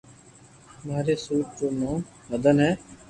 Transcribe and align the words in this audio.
ماري 0.85 1.15
سوٽ 1.23 1.47
رو 1.59 1.67
نوم 1.79 1.99
مدن 2.29 2.57
ھي 2.63 2.71